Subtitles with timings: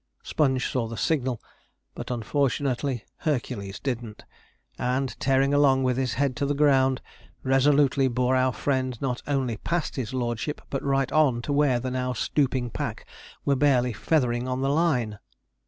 [0.23, 1.39] Sponge saw the signal,
[1.93, 4.25] but, unfortunately, Hercules didn't;
[4.79, 7.03] and tearing along with his head to the ground,
[7.43, 11.91] resolutely bore our friend not only past his lordship, but right on to where the
[11.91, 13.05] now stooping pack
[13.45, 15.19] were barely feathering on the line.